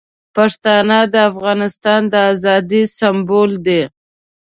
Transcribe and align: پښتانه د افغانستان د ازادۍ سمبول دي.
پښتانه 0.35 0.99
د 1.13 1.15
افغانستان 1.31 2.01
د 2.11 2.13
ازادۍ 2.31 2.83
سمبول 2.97 3.51
دي. 3.65 3.81